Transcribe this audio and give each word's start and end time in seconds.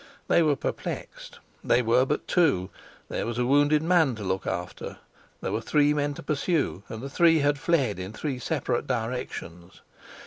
They 0.27 0.41
were 0.41 0.55
perplexed: 0.55 1.37
they 1.63 1.83
were 1.83 2.07
but 2.07 2.27
two; 2.27 2.71
there 3.07 3.27
was 3.27 3.37
a 3.37 3.45
wounded 3.45 3.83
man 3.83 4.15
to 4.15 4.23
look 4.23 4.47
after; 4.47 4.97
there 5.41 5.51
were 5.51 5.61
three 5.61 5.93
men 5.93 6.15
to 6.15 6.23
pursue, 6.23 6.81
and 6.89 7.03
the 7.03 7.07
three 7.07 7.37
had 7.41 7.59
fled 7.59 7.99
in 7.99 8.11
three 8.11 8.39
separate 8.39 8.87
directions. 8.87 9.81